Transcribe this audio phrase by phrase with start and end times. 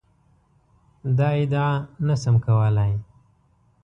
[1.17, 1.71] دا ادعا
[2.07, 2.91] نه شم کولای.